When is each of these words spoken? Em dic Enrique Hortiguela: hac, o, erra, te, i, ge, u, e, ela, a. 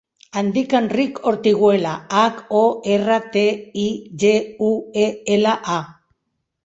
Em 0.39 0.47
dic 0.53 0.71
Enrique 0.77 1.21
Hortiguela: 1.31 1.91
hac, 2.21 2.41
o, 2.61 2.63
erra, 2.95 3.19
te, 3.37 3.45
i, 3.85 3.87
ge, 4.25 4.33
u, 4.69 4.75
e, 5.07 5.09
ela, 5.37 5.55
a. 5.77 5.81